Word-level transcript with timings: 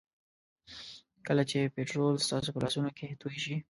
کله 1.27 1.43
چې 1.49 1.71
پټرول 1.75 2.15
ستاسو 2.25 2.49
په 2.53 2.59
لاسونو 2.63 2.89
کې 2.97 3.07
توی 3.21 3.37
شي. 3.43 3.55